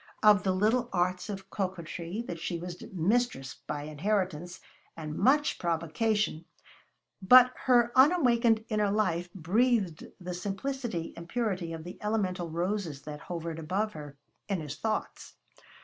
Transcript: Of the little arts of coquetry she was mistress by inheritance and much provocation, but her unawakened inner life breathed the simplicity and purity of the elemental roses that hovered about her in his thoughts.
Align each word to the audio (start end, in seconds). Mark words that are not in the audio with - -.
Of 0.23 0.41
the 0.41 0.51
little 0.51 0.89
arts 0.91 1.29
of 1.29 1.51
coquetry 1.51 2.25
she 2.37 2.57
was 2.57 2.81
mistress 2.91 3.53
by 3.67 3.83
inheritance 3.83 4.59
and 4.97 5.15
much 5.15 5.59
provocation, 5.59 6.45
but 7.21 7.53
her 7.67 7.91
unawakened 7.95 8.65
inner 8.69 8.89
life 8.89 9.31
breathed 9.35 10.07
the 10.19 10.33
simplicity 10.33 11.13
and 11.15 11.29
purity 11.29 11.71
of 11.71 11.83
the 11.83 11.99
elemental 12.01 12.49
roses 12.49 13.03
that 13.03 13.19
hovered 13.19 13.59
about 13.59 13.91
her 13.91 14.17
in 14.49 14.59
his 14.59 14.75
thoughts. 14.75 15.35